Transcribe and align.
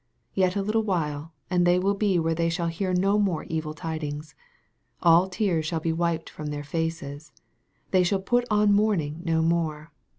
Yet 0.33 0.55
a 0.55 0.63
little 0.63 0.81
while, 0.81 1.31
and 1.47 1.63
they 1.63 1.77
will 1.77 1.93
be 1.93 2.17
where 2.17 2.33
they 2.33 2.49
shall 2.49 2.69
hear 2.69 2.91
no 2.91 3.19
more 3.19 3.43
evil 3.43 3.75
tidings. 3.75 4.33
All 5.03 5.29
tears 5.29 5.67
shall 5.67 5.79
be 5.79 5.93
wiped 5.93 6.27
from 6.27 6.47
their 6.47 6.63
faces. 6.63 7.31
They 7.91 8.01
shall 8.03 8.23
put 8.23 8.45
on 8.49 8.73
mourning 8.73 9.21
no 9.23 9.43
more. 9.43 9.91